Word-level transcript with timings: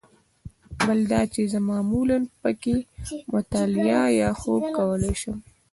بل 0.85 0.99
دا 1.11 1.21
چې 1.33 1.41
زه 1.51 1.59
معمولاً 1.69 2.17
په 2.41 2.49
کې 2.61 2.75
مطالعه 3.33 4.03
یا 4.21 4.29
خوب 4.41 4.61
کولای 4.77 5.15
شم. 5.21 5.37